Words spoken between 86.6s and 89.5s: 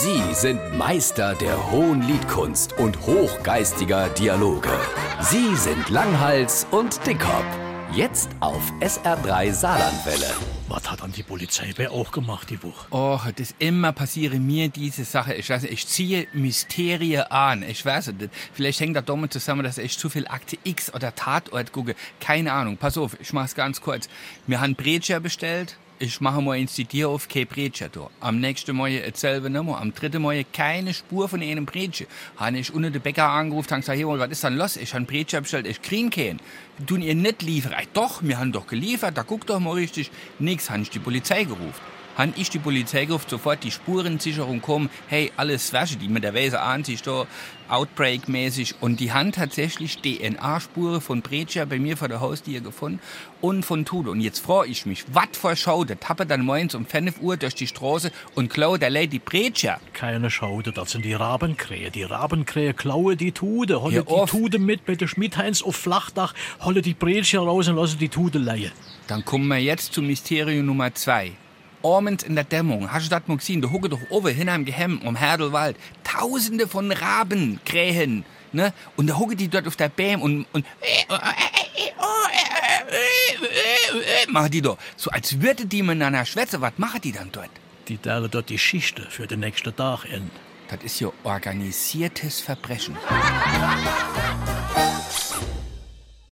was machen die dann dort? Die teilen dort die Schichte für den